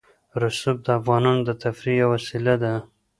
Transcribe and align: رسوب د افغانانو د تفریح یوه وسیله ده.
رسوب 0.41 0.77
د 0.85 0.87
افغانانو 0.99 1.41
د 1.45 1.51
تفریح 1.63 1.95
یوه 2.01 2.11
وسیله 2.15 2.53
ده. 2.63 2.73